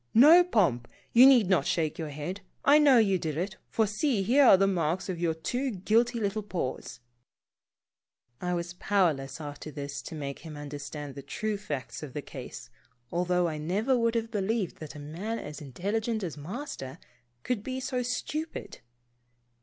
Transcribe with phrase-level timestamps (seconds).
[0.15, 2.41] No, Pomp, you need not shake your head.
[2.65, 6.19] I know you did it, for see, here are the marks of your two guilty
[6.19, 7.01] little paws!"
[8.41, 12.23] I was powerless, after this, to make him under stand the true facts of the
[12.23, 12.71] case,
[13.11, 16.59] although I never would have believed that a man as intelligent as 200 Pomposity.
[16.85, 16.99] Master,
[17.43, 18.79] could be so stupid.